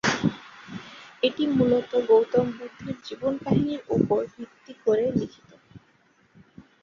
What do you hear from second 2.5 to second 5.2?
বুদ্ধের জীবন কাহিনীর ওপর ভিত্তি করে